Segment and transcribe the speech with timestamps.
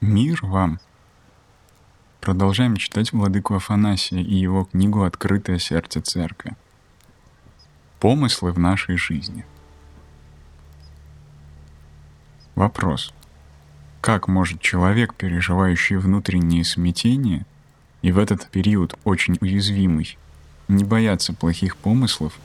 [0.00, 0.78] Мир вам!
[2.20, 6.56] Продолжаем читать Владыку Афанасия и его книгу «Открытое сердце церкви».
[7.98, 9.44] Помыслы в нашей жизни.
[12.54, 13.12] Вопрос.
[14.00, 17.44] Как может человек, переживающий внутренние смятения,
[18.00, 20.16] и в этот период очень уязвимый,
[20.68, 22.38] не бояться плохих помыслов,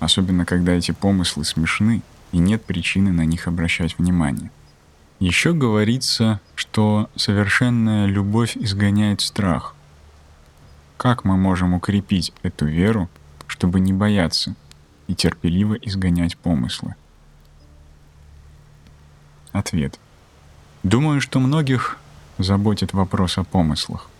[0.00, 2.00] особенно когда эти помыслы смешны
[2.32, 4.50] и нет причины на них обращать внимание?
[5.20, 9.74] Еще говорится, что совершенная любовь изгоняет страх.
[10.96, 13.08] Как мы можем укрепить эту веру,
[13.46, 14.54] чтобы не бояться
[15.06, 16.96] и терпеливо изгонять помыслы?
[19.52, 20.00] Ответ.
[20.82, 21.98] Думаю, что многих
[22.38, 24.10] заботит вопрос о помыслах.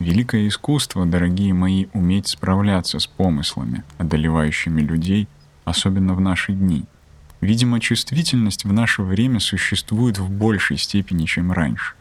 [0.00, 5.28] Великое искусство, дорогие мои, уметь справляться с помыслами, одолевающими людей,
[5.64, 6.86] особенно в наши дни—
[7.40, 11.94] Видимо, чувствительность в наше время существует в большей степени, чем раньше.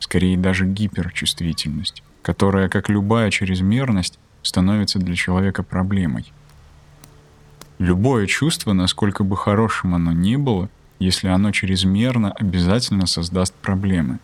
[0.00, 6.32] Скорее даже гиперчувствительность, которая, как любая чрезмерность, становится для человека проблемой.
[7.78, 14.18] Любое чувство, насколько бы хорошим оно ни было, если оно чрезмерно, обязательно создаст проблемы.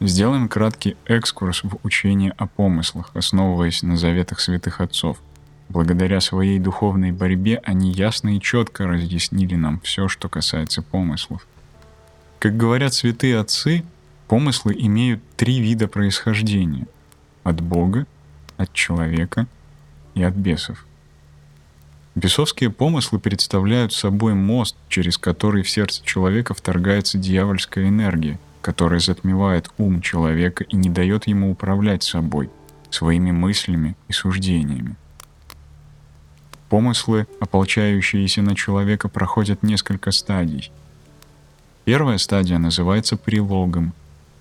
[0.00, 5.18] Сделаем краткий экскурс в учение о помыслах, основываясь на заветах святых отцов—
[5.68, 11.46] Благодаря своей духовной борьбе они ясно и четко разъяснили нам все, что касается помыслов.
[12.38, 13.84] Как говорят святые отцы,
[14.28, 16.86] помыслы имеют три вида происхождения—
[17.42, 18.06] от Бога,
[18.56, 19.46] от человека
[20.14, 20.84] и от бесов.
[22.14, 29.70] Бесовские помыслы представляют собой мост, через который в сердце человека вторгается дьявольская энергия, которая затмевает
[29.76, 32.50] ум человека и не дает ему управлять собой,
[32.90, 34.96] своими мыслями и суждениями.
[36.68, 40.72] Помыслы, ополчающиеся на человека, проходят несколько стадий.
[41.84, 43.92] Первая стадия называется прилогом.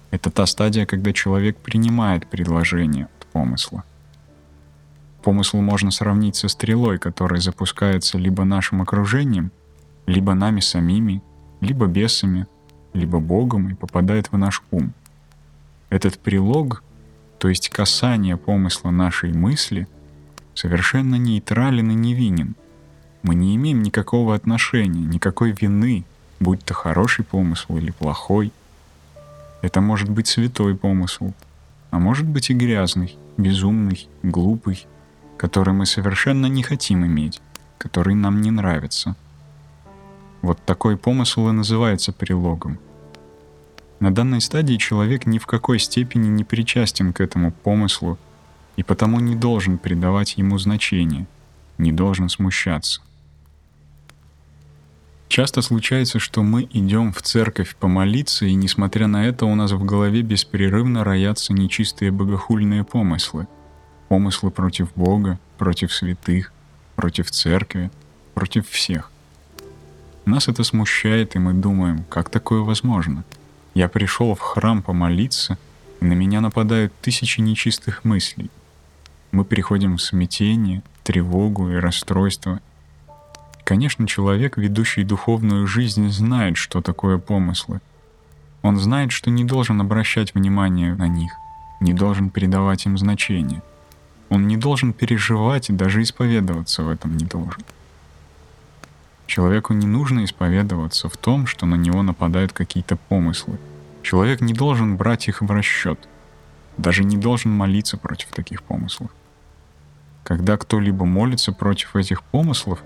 [0.09, 3.83] Это та стадия, когда человек принимает предложение от помысла.
[5.21, 9.51] Помысл можно сравнить со стрелой, которая запускается либо нашим окружением,
[10.07, 11.21] либо нами самими,
[11.61, 12.47] либо бесами,
[12.93, 14.93] либо Богом и попадает в наш ум.
[15.89, 16.83] Этот прилог,
[17.37, 19.87] то есть касание помысла нашей мысли—
[20.55, 22.55] совершенно нейтрален и невинен.
[23.21, 26.05] Мы не имеем никакого отношения, никакой вины,
[26.39, 28.51] будь то хороший помысл или плохой.
[29.61, 31.33] Это может быть святой помысл,
[31.91, 34.87] а может быть и грязный, безумный, глупый,
[35.37, 37.41] который мы совершенно не хотим иметь,
[37.77, 39.15] который нам не нравится.
[40.41, 42.79] Вот такой помысл и называется прилогом.
[43.99, 48.19] На данной стадии человек ни в какой степени не причастен к этому помыслу
[48.75, 51.27] и потому не должен придавать ему значения,
[51.77, 53.01] не должен смущаться.
[55.27, 59.83] Часто случается, что мы идем в церковь помолиться, и несмотря на это у нас в
[59.83, 63.47] голове беспрерывно роятся нечистые богохульные помыслы.
[64.07, 66.53] Помыслы против Бога, против святых,
[66.95, 67.89] против церкви,
[68.33, 69.11] против всех.
[70.25, 73.23] Нас это смущает, и мы думаем, как такое возможно?
[73.73, 75.57] Я пришел в храм помолиться,
[76.01, 78.49] и на меня нападают тысячи нечистых мыслей—
[79.35, 82.61] мы переходим в смятение, тревогу и расстройство.
[83.65, 87.81] Конечно, человек, ведущий духовную жизнь, знает, что такое помыслы.
[88.61, 91.33] Он знает, что не должен обращать внимание на них,
[91.81, 93.61] не должен придавать им значение.
[94.29, 97.61] Он не должен переживать и даже исповедоваться в этом не должен.
[99.27, 103.59] Человеку не нужно исповедоваться в том, что на него нападают какие-то помыслы.
[104.01, 105.99] Человек не должен брать их в расчет,
[106.77, 109.11] даже не должен молиться против таких помыслов.
[110.25, 112.83] Когда кто-либо молится против этих помыслов,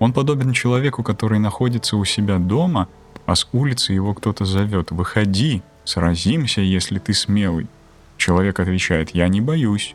[0.00, 2.88] он подобен человеку, который находится у себя дома,
[3.26, 7.68] а с улицы его кто-то зовет «Выходи, сразимся, если ты смелый».
[8.16, 9.94] Человек отвечает «Я не боюсь».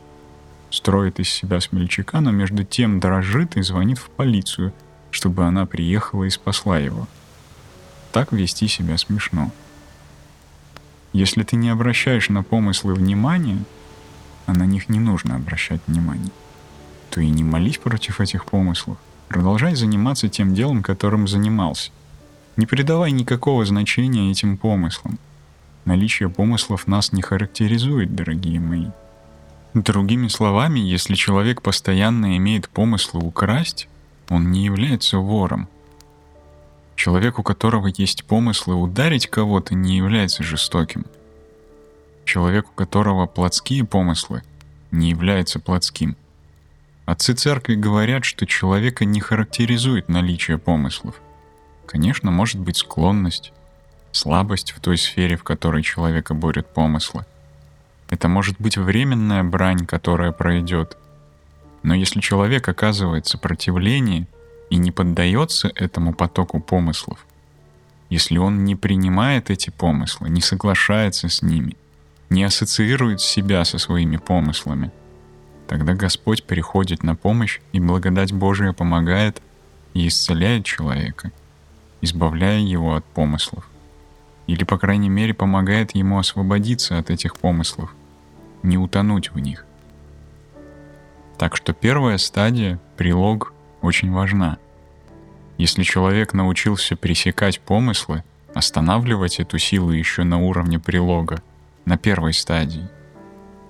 [0.70, 4.72] Строит из себя смельчака, но между тем дрожит и звонит в полицию,
[5.10, 7.06] чтобы она приехала и спасла его.
[8.10, 9.52] Так вести себя смешно.
[11.12, 13.58] Если ты не обращаешь на помыслы внимания,
[14.46, 16.30] а на них не нужно обращать внимание,
[17.10, 18.98] то и не молись против этих помыслов.
[19.28, 21.90] Продолжай заниматься тем делом, которым занимался.
[22.56, 25.18] Не придавай никакого значения этим помыслам.
[25.84, 28.86] Наличие помыслов нас не характеризует, дорогие мои.
[29.74, 33.88] Другими словами, если человек постоянно имеет помыслы украсть,
[34.28, 35.68] он не является вором.
[36.94, 41.04] Человек, у которого есть помыслы ударить кого-то, не является жестоким.
[42.24, 44.42] Человек, у которого плотские помыслы,
[44.90, 46.16] не является плотским–
[47.06, 51.14] Отцы церкви говорят, что человека не характеризует наличие помыслов.
[51.86, 53.52] Конечно, может быть склонность.
[54.10, 57.24] слабость в той сфере, в которой человека борют помыслы.
[58.08, 60.96] Это может быть временная брань, которая пройдет.
[61.82, 64.26] Но если человек оказывает сопротивление
[64.70, 67.24] и не поддается этому потоку помыслов,
[68.08, 71.76] если он не принимает эти помыслы, не соглашается с ними,
[72.30, 74.90] не ассоциирует себя со своими помыслами,
[75.68, 79.42] тогда Господь приходит на помощь, и благодать Божия помогает
[79.94, 81.32] и исцеляет человека,
[82.00, 83.68] избавляя его от помыслов.
[84.46, 87.94] Или, по крайней мере, помогает ему освободиться от этих помыслов,
[88.62, 89.64] не утонуть в них.
[91.38, 93.52] Так что первая стадия, прилог,
[93.82, 94.58] очень важна.
[95.58, 98.24] Если человек научился пресекать помыслы,
[98.54, 101.42] останавливать эту силу еще на уровне прилога,
[101.84, 102.88] на первой стадии,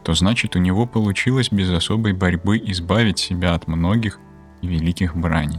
[0.06, 4.20] то значит у него получилось без особой борьбы избавить себя от многих
[4.62, 5.58] и великих браней.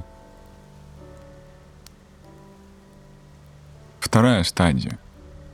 [4.00, 5.00] Вторая стадия.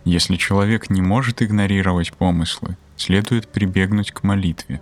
[0.05, 4.79] Если человек не может игнорировать помыслы, следует прибегнуть к молитве.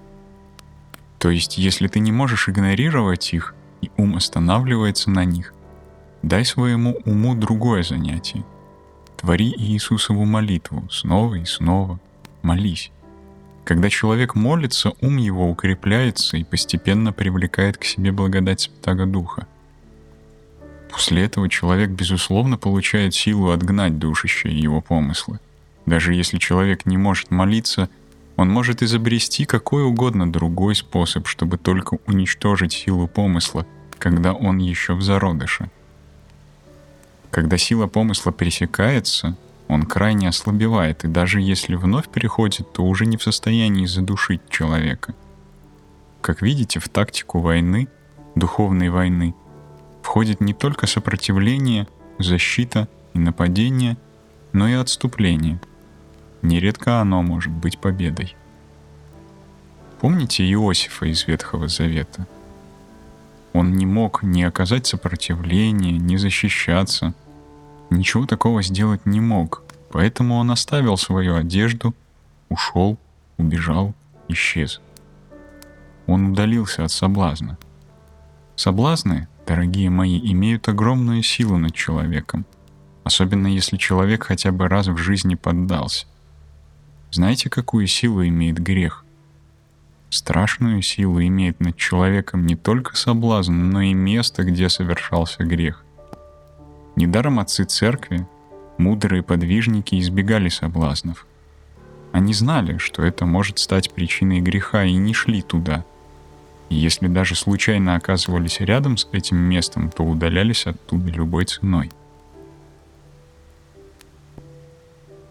[1.17, 5.53] То есть, если ты не можешь игнорировать их, и ум останавливается на них,
[6.21, 8.43] дай своему уму другое занятие.
[9.15, 11.97] Твори Иисусову молитву снова и снова.
[12.41, 12.91] Молись.
[13.63, 19.47] Когда человек молится, ум его укрепляется и постепенно привлекает к себе благодать Святаго Духа.
[20.89, 25.39] После этого человек, безусловно, получает силу отгнать душище и его помыслы.
[25.85, 27.89] Даже если человек не может молиться,
[28.35, 33.65] он может изобрести какой угодно другой способ, чтобы только уничтожить силу помысла,
[33.99, 35.69] когда он еще в зародыше.
[37.29, 39.37] Когда сила помысла пересекается,
[39.71, 45.15] он крайне ослабевает, и даже если вновь переходит, то уже не в состоянии задушить человека.
[46.19, 47.87] Как видите, в тактику войны,
[48.35, 49.33] духовной войны,
[50.01, 51.87] входит не только сопротивление,
[52.19, 53.95] защита и нападение,
[54.51, 55.61] но и отступление.
[56.41, 58.35] Нередко оно может быть победой.
[60.01, 62.27] Помните Иосифа из Ветхого Завета?
[63.53, 67.13] Он не мог ни оказать сопротивления, ни защищаться.
[67.91, 71.93] Ничего такого сделать не мог, поэтому он оставил свою одежду,
[72.49, 72.97] ушел,
[73.37, 73.93] убежал,
[74.29, 74.81] исчез.
[76.07, 77.57] Он удалился от соблазна.
[78.55, 82.45] Соблазны дорогие мои, имеют огромную силу над человеком,
[83.03, 86.05] особенно если человек хотя бы раз в жизни поддался.
[87.11, 89.03] Знаете, какую силу имеет грех?
[90.09, 95.83] Страшную силу имеет над человеком не только соблазн, но и место, где совершался грех.
[97.01, 98.27] Недаром отцы церкви,
[98.77, 101.25] мудрые подвижники избегали соблазнов.
[102.11, 105.83] Они знали, что это может стать причиной греха и не шли туда–
[106.71, 111.91] и если даже случайно оказывались рядом с этим местом, то удалялись оттуда любой ценой.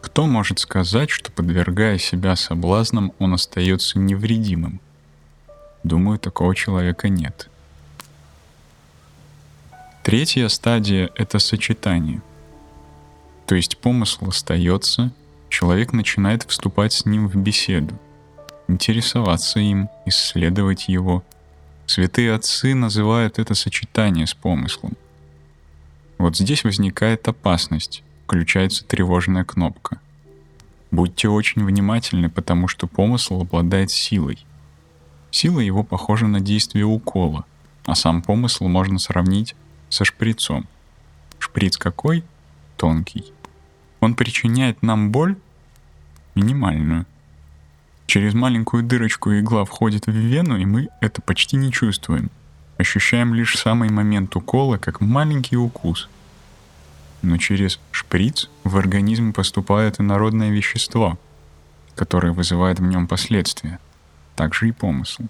[0.02, 4.81] Кто может сказать, что подвергая себя соблазнам, он остается невредимым?
[5.82, 7.50] Думаю, такого человека нет.
[10.02, 12.23] Третья стадия— это сочетание.
[13.47, 15.12] То есть помысл остается,
[15.49, 17.99] человек начинает вступать с ним в беседу,
[18.69, 21.25] интересоваться им, исследовать его,
[21.91, 24.93] Святые отцы называют это сочетание с помыслом.
[26.19, 29.99] Вот здесь возникает опасность, включается тревожная кнопка.
[30.92, 34.38] Будьте очень внимательны, потому что помысл обладает силой.
[35.33, 37.45] Сила его похожа на действие укола,
[37.87, 39.57] а сам помысл можно сравнить
[39.90, 40.66] со шприцом.
[41.38, 42.25] Шприц какой?
[42.78, 43.35] Тонкий.
[44.00, 45.37] Он причиняет нам боль
[46.35, 47.04] минимальную—
[48.11, 52.28] Через маленькую дырочку игла входит в вену, и мы это почти не чувствуем.
[52.76, 56.09] Ощущаем лишь самый момент укола, как маленький укус.
[57.23, 61.20] Но через шприц в организм поступает инородное вещество,
[61.94, 63.78] которое вызывает в нем последствия.
[64.35, 65.26] Также и помысл.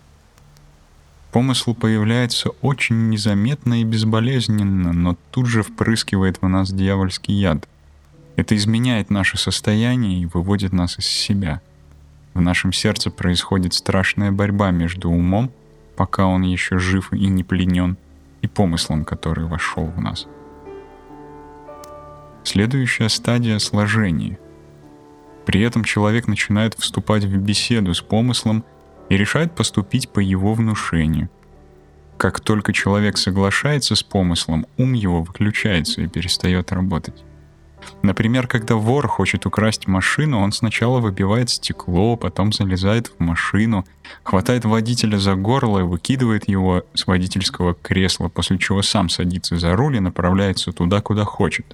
[1.33, 7.69] Помысл появляется очень незаметно и безболезненно, но тут же впрыскивает в нас дьявольский яд.
[8.37, 11.61] Это изменяет наше состояние и выводит нас из себя—
[12.35, 15.51] в нашем сердце происходит страшная борьба между умом,
[15.97, 17.97] пока он еще жив и не пленен,
[18.41, 20.27] и помыслом, который вошел в нас.
[22.45, 24.39] Следующая стадия— сложения.
[25.45, 28.65] При этом человек начинает вступать в беседу с помыслом
[29.11, 31.29] и решает поступить по его внушению.
[32.17, 37.23] Как только человек соглашается с помыслом, ум его выключается и перестает работать.
[38.03, 43.87] Например, когда вор хочет украсть машину, он сначала выбивает стекло, потом залезает в машину,
[44.23, 49.75] хватает водителя за горло и выкидывает его с водительского кресла, после чего сам садится за
[49.75, 51.67] руль и направляется туда, куда хочет.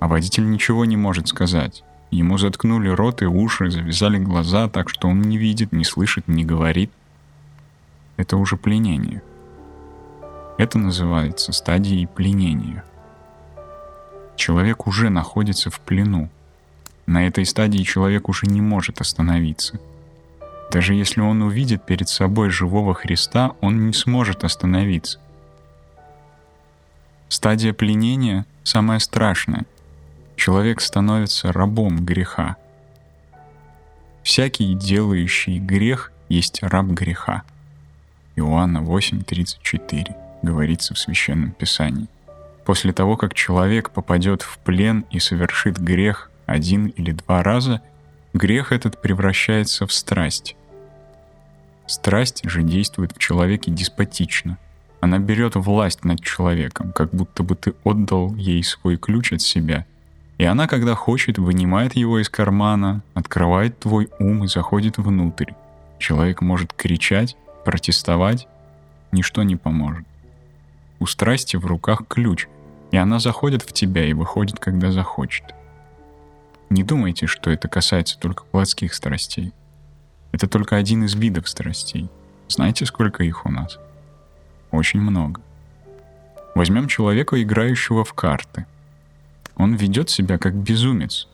[0.00, 1.82] А водитель ничего не может сказать.
[2.10, 6.44] Ему заткнули рот и уши, завязали глаза так, что он не видит, не слышит, не
[6.44, 6.90] говорит.
[8.16, 9.22] Это уже пленение.
[10.56, 12.82] Это называется стадией пленения.
[14.36, 16.30] Человек уже находится в плену.
[17.06, 19.78] На этой стадии человек уже не может остановиться.
[20.72, 25.18] Даже если он увидит перед собой живого Христа, он не сможет остановиться.
[27.28, 29.64] Стадия пленения самая страшная—
[30.38, 32.56] человек становится рабом греха.
[34.22, 37.42] Всякий, делающий грех, есть раб греха.
[38.36, 42.06] Иоанна 8.34 говорится в Священном Писании.
[42.64, 47.82] После того, как человек попадет в плен и совершит грех один или два раза,
[48.32, 50.54] грех этот превращается в страсть.
[51.86, 54.58] Страсть же действует в человеке деспотично.
[55.00, 59.84] Она берет власть над человеком, как будто бы ты отдал ей свой ключ от себя—
[60.38, 65.52] и она, когда хочет, вынимает его из кармана, открывает твой ум и заходит внутрь.
[65.98, 68.46] Человек может кричать, протестовать,
[69.10, 70.06] ничто не поможет.
[71.00, 72.46] У страсти в руках ключ,
[72.92, 75.44] и она заходит в тебя и выходит, когда захочет.
[76.70, 79.52] Не думайте, что это касается только плотских страстей.
[80.30, 82.08] Это только один из видов страстей.
[82.46, 83.78] Знаете, сколько их у нас?
[84.70, 85.40] Очень много.
[86.54, 88.66] Возьмем человека, играющего в карты–
[89.58, 91.28] он ведет себя как безумец.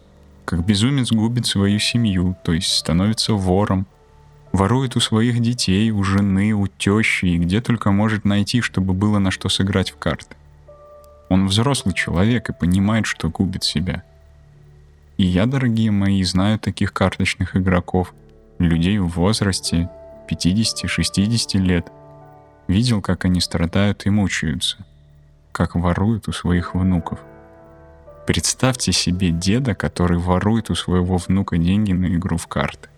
[0.46, 3.86] Как безумец губит свою семью, то есть становится вором,
[4.52, 9.18] ворует у своих детей, у жены, у тещи и где только может найти, чтобы было
[9.18, 10.36] на что сыграть в карты.
[11.28, 14.02] Он взрослый человек и понимает, что губит себя.
[15.16, 18.14] И я, дорогие мои, знаю таких карточных игроков,
[18.58, 19.90] людей в возрасте
[20.30, 21.90] 50-60 лет.
[22.68, 24.78] Видел, как они страдают и мучаются,
[25.52, 27.20] как воруют у своих внуков–
[28.26, 32.88] Представьте себе деда, который ворует у своего внука деньги на игру в карты.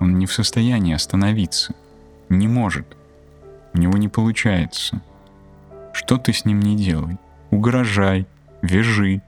[0.00, 1.74] Он не в состоянии остановиться.
[2.28, 2.86] Не может.
[3.72, 5.00] У него не получается.
[5.94, 7.16] Что ты с ним не делай?
[7.50, 8.26] Угрожай,
[8.60, 9.22] вяжи.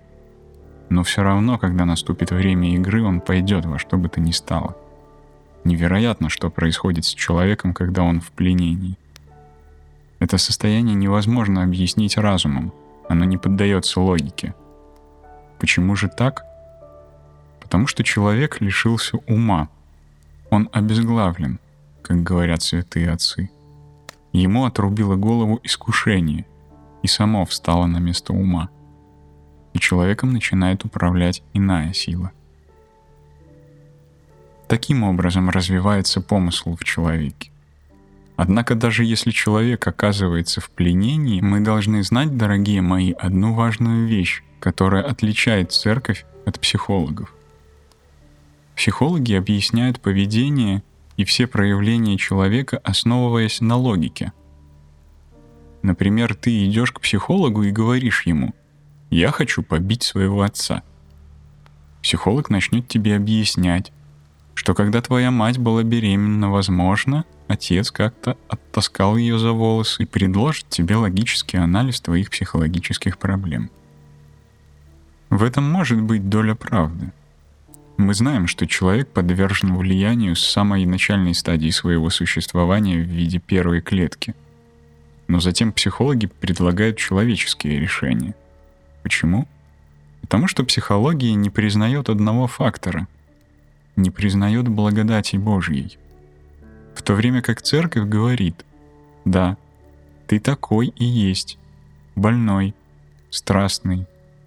[0.90, 4.76] Но все равно, когда наступит время игры, он пойдет во что бы то ни стало.
[5.64, 8.99] Невероятно, что происходит с человеком, когда он в пленении.
[10.19, 12.75] Это состояние невозможно объяснить разумом—
[13.08, 14.54] оно не поддается логике.
[15.58, 16.44] Почему же так?
[17.60, 19.68] Потому что человек лишился ума.
[20.50, 21.58] Он обезглавлен,
[22.02, 23.50] как говорят святые отцы.
[24.32, 26.46] Ему отрубило голову искушение,
[27.02, 28.68] и само встало на место ума.
[29.72, 32.32] И человеком начинает управлять иная сила.
[34.68, 37.50] Таким образом развивается помысл в человеке.
[38.37, 44.43] Однако даже если человек оказывается в пленении, мы должны знать, дорогие мои, одну важную вещь,
[44.61, 47.35] которая отличает церковь от психологов.
[48.75, 50.83] Психологи объясняют поведение
[51.16, 54.33] и все проявления человека, основываясь на логике.
[55.81, 58.55] Например, ты идешь к психологу и говоришь ему
[59.09, 60.83] «Я хочу побить своего отца».
[62.02, 63.93] Психолог начнет тебе объяснять,
[64.56, 70.68] что когда твоя мать была беременна, возможно, отец как-то оттаскал ее за волосы и предложит
[70.70, 73.70] тебе логический анализ твоих психологических проблем.
[75.28, 77.12] В этом может быть доля правды.
[77.98, 83.82] Мы знаем, что человек подвержен влиянию с самой начальной стадии своего существования в виде первой
[83.82, 84.34] клетки.
[85.28, 88.34] Но затем психологи предлагают человеческие решения.
[89.02, 89.46] Почему?
[90.22, 93.06] Потому что психология не признает одного фактора.
[93.97, 95.99] Не признает благодати Божьей–
[96.97, 98.65] в то время как церковь говорит,
[99.26, 99.59] да,
[100.26, 101.59] ты такой и есть,
[102.17, 102.75] больной,
[103.31, 104.07] страстный,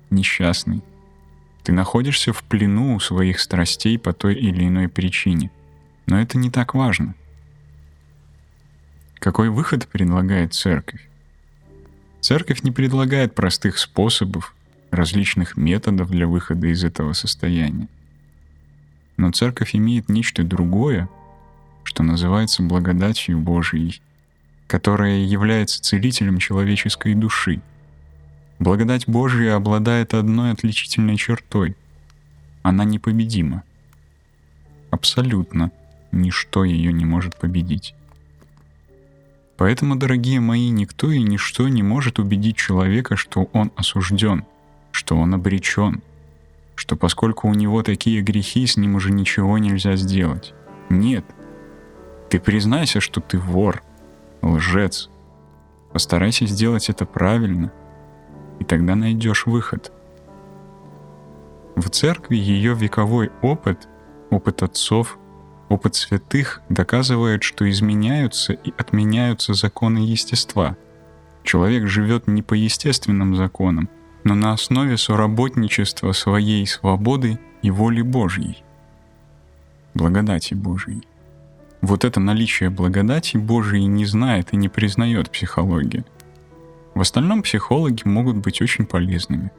[0.10, 0.82] несчастный.
[1.63, 5.51] Ты находишься в плену у своих страстей по той или иной причине.
[6.08, 7.13] Но это не так важно.
[9.20, 11.08] Какой выход предлагает церковь?
[12.20, 14.56] Церковь не предлагает простых способов,
[14.89, 17.88] различных методов для выхода из этого состояния.
[19.19, 21.09] Но церковь имеет нечто другое,
[21.83, 24.01] что называется благодатью Божией,
[24.65, 27.59] которая является целителем человеческой души.
[28.59, 31.75] Благодать Божия обладает одной отличительной чертой.
[32.61, 33.63] Она непобедима.
[34.89, 35.71] Абсолютно
[36.13, 37.95] ничто ее не может победить.
[39.57, 44.45] Поэтому, дорогие мои, никто и ничто не может убедить человека, что он осужден,
[44.93, 46.01] что он обречен,
[46.79, 50.53] что поскольку у него такие грехи, с ним уже ничего нельзя сделать.
[50.89, 51.25] Нет—
[52.29, 53.81] ты признайся, что ты вор,
[54.43, 55.09] лжец.
[55.91, 57.74] Постарайся сделать это правильно,
[58.59, 59.91] и тогда найдешь выход.
[61.75, 63.88] В церкви ее вековой опыт,
[64.29, 65.17] опыт отцов,
[65.69, 70.77] опыт святых доказывает, что изменяются и отменяются законы естества.
[71.43, 73.89] Человек живет не по естественным законам,
[74.29, 78.63] но на основе соработничества своей свободы и воли Божьей.
[79.95, 81.01] Благодати Божьей.
[81.81, 86.05] Вот это наличие благодати Божией не знает и не признает психология.
[86.93, 89.50] В остальном психологи могут быть очень полезными.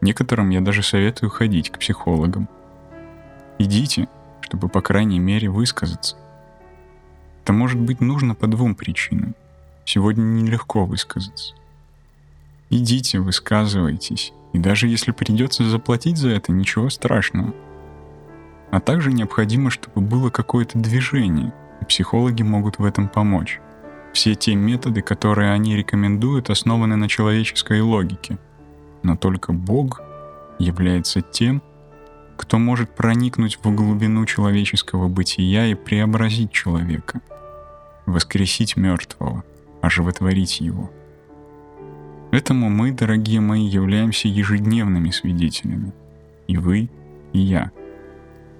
[0.00, 2.48] Некоторым я даже советую ходить к психологам.
[3.60, 4.08] Идите,
[4.40, 6.16] чтобы по крайней мере высказаться.
[7.44, 9.36] Это может быть нужно по двум причинам.
[9.84, 11.54] Сегодня нелегко высказаться.
[12.72, 17.54] Идите, высказывайтесь, и даже если придется заплатить за это, ничего страшного–
[18.72, 21.52] а также необходимо, чтобы было какое-то движение,
[21.82, 23.60] и психологи могут в этом помочь.
[24.14, 28.38] Все те методы, которые они рекомендуют, основаны на человеческой логике.
[29.02, 30.00] Но только Бог
[30.58, 31.62] является тем,
[32.38, 37.20] кто может проникнуть в глубину человеческого бытия и преобразить человека,
[38.06, 39.44] воскресить мертвого,
[39.82, 40.90] оживотворить его.
[42.32, 45.92] Этому мы, дорогие мои, являемся ежедневными свидетелями.
[46.48, 46.90] И вы,
[47.32, 47.70] и я—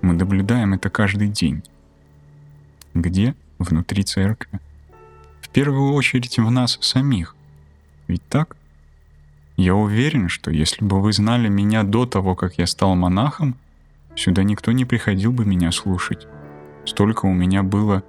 [0.02, 1.62] мы наблюдаем это каждый день.
[2.92, 3.34] Где?
[3.58, 4.58] Внутри церкви.
[5.40, 7.36] В первую очередь в нас самих.
[8.08, 8.56] Ведь так?
[9.56, 13.54] Я уверен, что если бы вы знали меня до того, как я стал монахом,
[14.16, 16.26] сюда никто не приходил бы меня слушать.
[16.84, 18.02] Столько у меня было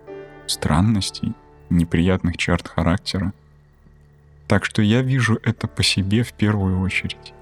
[0.48, 1.34] странностей,
[1.70, 3.34] неприятных черт характера.
[4.54, 7.34] Так что я вижу это по себе в первую очередь.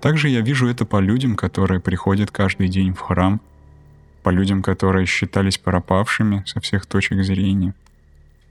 [0.00, 3.40] Также я вижу это по людям, которые приходят каждый день в храм—
[4.22, 7.74] по людям, которые считались пропавшими со всех точек зрения.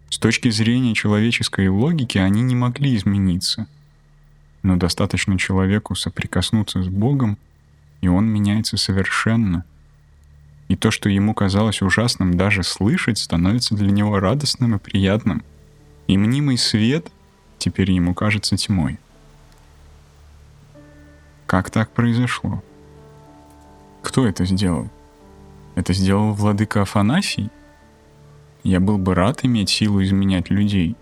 [0.09, 3.67] С точки зрения человеческой логики они не могли измениться.
[4.63, 7.37] Но достаточно человеку соприкоснуться с Богом,
[8.01, 9.63] и он меняется совершенно.
[10.67, 15.41] И то, что ему казалось ужасным даже слышать, становится для него радостным и приятным.
[16.07, 17.13] И мнимый свет
[17.67, 18.97] теперь ему кажется тьмой.
[21.45, 22.63] Как так произошло?
[24.01, 24.89] Кто это сделал?
[25.75, 27.49] Это сделал владыка Афанасий?
[28.63, 30.95] Я был бы рад иметь силу изменять людей,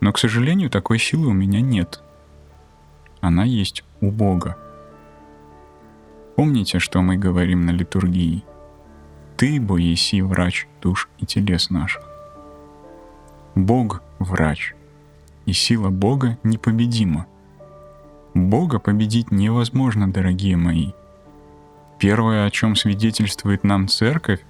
[0.00, 2.02] но, к сожалению, такой силы у меня нет.
[3.22, 4.58] Она есть у Бога.
[6.36, 8.44] Помните, что мы говорим на литургии?
[9.38, 12.02] Ты, бо еси врач душ и телес наших.
[13.54, 14.74] Бог— врач,
[15.50, 17.26] и сила Бога непобедима.
[18.34, 20.92] Бога победить невозможно, дорогие мои—
[22.00, 24.40] Первое, о чем свидетельствует нам церковь,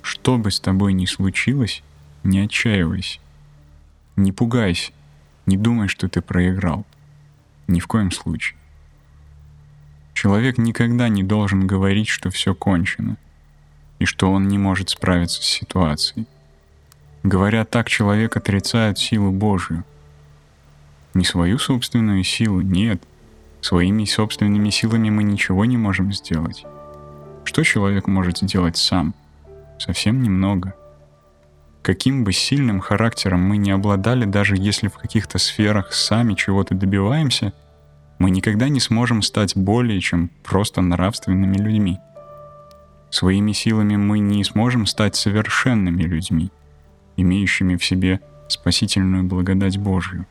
[0.00, 1.82] что бы с тобой ни случилось,
[2.24, 3.20] не отчаивайся.
[4.16, 4.92] Не пугайся,
[5.44, 6.86] не думай, что ты проиграл.
[7.66, 8.58] Ни в коем случае.
[10.14, 13.18] Человек никогда не должен говорить, что все кончено,
[13.98, 16.26] и что он не может справиться с ситуацией.
[17.24, 19.84] Говоря так, человек отрицает силу Божию.
[21.16, 23.02] Не свою собственную силу, нет.
[23.62, 26.66] Своими собственными силами мы ничего не можем сделать.
[27.44, 29.14] Что человек может сделать сам?
[29.78, 30.74] Совсем немного.
[31.80, 37.54] Каким бы сильным характером мы не обладали, даже если в каких-то сферах сами чего-то добиваемся,
[38.18, 41.98] мы никогда не сможем стать более чем просто нравственными людьми.
[43.08, 46.50] Своими силами мы не сможем стать совершенными людьми,
[47.16, 50.26] имеющими в себе спасительную благодать Божью.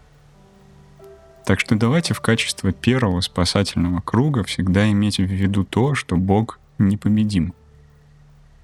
[1.45, 6.59] Так что давайте в качестве первого спасательного круга всегда иметь в виду то, что Бог
[6.79, 7.53] непобедим.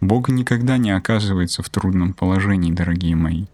[0.02, 3.46] Бог никогда не оказывается в трудном положении, дорогие мои.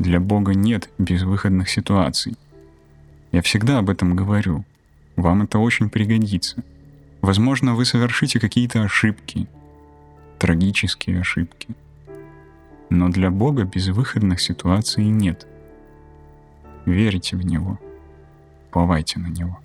[0.00, 2.36] Для Бога нет безвыходных ситуаций.
[3.30, 4.64] Я всегда об этом говорю.
[5.14, 6.64] Вам это очень пригодится.
[7.20, 9.46] Возможно, вы совершите какие-то ошибки,
[10.40, 11.68] трагические ошибки.
[12.90, 15.46] Но для Бога безвыходных ситуаций нет.
[16.86, 17.78] Верите в Него.
[18.78, 19.58] Повайте на Него.